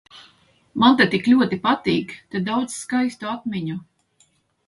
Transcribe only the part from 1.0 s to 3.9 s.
te tik ļoti patīk. Te daudz skaistu atmiņu.